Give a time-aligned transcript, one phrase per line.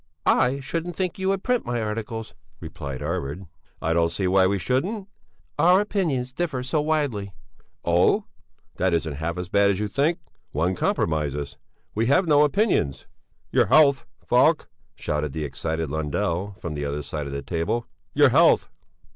[0.25, 3.45] "I shouldn't think you would print my articles," replied Arvid.
[3.83, 5.07] "I don't see why we shouldn't."
[5.59, 7.33] "Our opinions differ so very widely...."
[7.85, 8.25] "Oh!
[8.77, 10.17] That isn't half as bad as you think.
[10.53, 11.55] One compromises.
[11.93, 13.05] We have no opinions."
[13.51, 17.85] "Your health, Falk!" shouted the excited Lundell, from the other side of the table.
[18.15, 18.69] "Your health!"